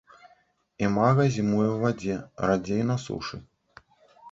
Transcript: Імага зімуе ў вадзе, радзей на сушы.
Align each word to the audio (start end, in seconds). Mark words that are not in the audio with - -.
Імага 0.87 1.25
зімуе 1.35 1.67
ў 1.73 1.77
вадзе, 1.85 2.15
радзей 2.49 2.83
на 2.91 2.99
сушы. 3.07 3.37